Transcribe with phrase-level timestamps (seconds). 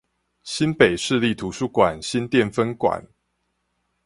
[0.41, 3.07] 新北市立圖書館新店分館